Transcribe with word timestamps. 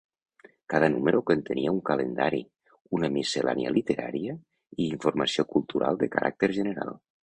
Cada 0.73 0.87
número 0.93 1.19
contenia 1.27 1.73
un 1.75 1.81
calendari, 1.91 2.41
una 3.01 3.11
miscel·lània 3.19 3.77
literària 3.79 4.39
i 4.83 4.93
informació 4.99 5.51
cultural 5.57 6.05
de 6.05 6.15
caràcter 6.19 6.57
general. 6.61 6.97